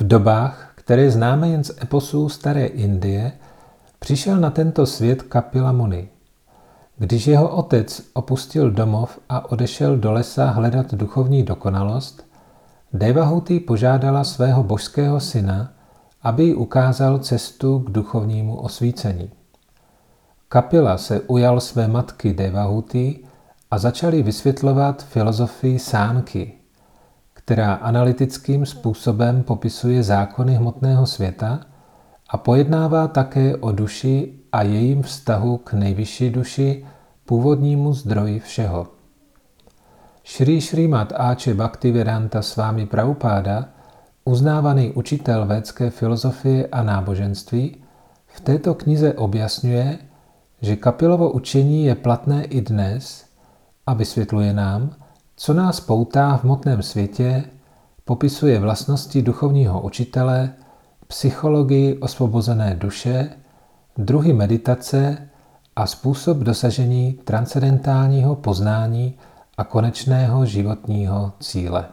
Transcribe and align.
V 0.00 0.02
dobách, 0.02 0.72
které 0.74 1.10
známe 1.10 1.48
jen 1.48 1.64
z 1.64 1.70
eposů 1.82 2.28
Staré 2.28 2.66
Indie, 2.66 3.32
přišel 3.98 4.36
na 4.36 4.50
tento 4.50 4.86
svět 4.86 5.22
Kapila 5.22 5.72
Muni. 5.72 6.08
Když 6.96 7.26
jeho 7.26 7.48
otec 7.48 8.02
opustil 8.14 8.70
domov 8.70 9.18
a 9.28 9.52
odešel 9.52 9.96
do 9.96 10.12
lesa 10.12 10.50
hledat 10.50 10.94
duchovní 10.94 11.42
dokonalost, 11.42 12.26
Devahuti 12.92 13.60
požádala 13.60 14.24
svého 14.24 14.62
božského 14.62 15.20
syna, 15.20 15.72
aby 16.22 16.44
jí 16.44 16.54
ukázal 16.54 17.18
cestu 17.18 17.78
k 17.78 17.90
duchovnímu 17.90 18.56
osvícení. 18.56 19.30
Kapila 20.48 20.98
se 20.98 21.20
ujal 21.20 21.60
své 21.60 21.88
matky 21.88 22.34
Devahuti 22.34 23.24
a 23.70 23.78
začali 23.78 24.22
vysvětlovat 24.22 25.04
filozofii 25.04 25.78
sánky, 25.78 26.52
která 27.46 27.74
analytickým 27.74 28.66
způsobem 28.66 29.42
popisuje 29.42 30.02
zákony 30.02 30.54
hmotného 30.54 31.06
světa 31.06 31.60
a 32.30 32.36
pojednává 32.36 33.08
také 33.08 33.56
o 33.56 33.72
duši 33.72 34.34
a 34.52 34.62
jejím 34.62 35.02
vztahu 35.02 35.58
k 35.58 35.72
nejvyšší 35.72 36.30
duši, 36.30 36.86
původnímu 37.24 37.92
zdroji 37.92 38.40
všeho. 38.40 38.86
Shri 40.26 40.60
Srimad 40.60 41.12
Ače 41.16 41.54
Bhaktivedanta 41.54 42.42
Swami 42.42 42.86
Prabhupada, 42.86 43.68
uznávaný 44.24 44.92
učitel 44.92 45.46
védské 45.46 45.90
filozofie 45.90 46.66
a 46.66 46.82
náboženství, 46.82 47.76
v 48.26 48.40
této 48.40 48.74
knize 48.74 49.14
objasňuje, 49.14 49.98
že 50.60 50.76
kapilovo 50.76 51.30
učení 51.30 51.84
je 51.84 51.94
platné 51.94 52.44
i 52.44 52.60
dnes 52.60 53.24
a 53.86 53.94
vysvětluje 53.94 54.52
nám, 54.52 55.05
co 55.36 55.54
nás 55.54 55.80
poutá 55.80 56.36
v 56.36 56.44
motném 56.44 56.82
světě, 56.82 57.44
popisuje 58.04 58.60
vlastnosti 58.60 59.22
duchovního 59.22 59.80
učitele, 59.80 60.52
psychologii 61.06 61.98
osvobozené 61.98 62.76
duše, 62.76 63.30
druhy 63.98 64.32
meditace 64.32 65.28
a 65.76 65.86
způsob 65.86 66.38
dosažení 66.38 67.12
transcendentálního 67.12 68.36
poznání 68.36 69.18
a 69.58 69.64
konečného 69.64 70.46
životního 70.46 71.32
cíle. 71.40 71.88